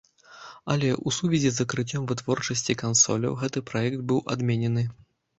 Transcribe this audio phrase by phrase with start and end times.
[0.75, 4.83] Але ў сувязі з закрыццём вытворчасці кансоляў, гэты праект быў адменены.